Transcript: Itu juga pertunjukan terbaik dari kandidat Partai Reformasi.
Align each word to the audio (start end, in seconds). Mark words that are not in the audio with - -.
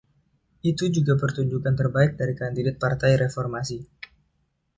Itu 0.71 0.85
juga 0.95 1.13
pertunjukan 1.23 1.73
terbaik 1.79 2.11
dari 2.19 2.33
kandidat 2.41 2.75
Partai 2.83 3.11
Reformasi. 3.23 3.77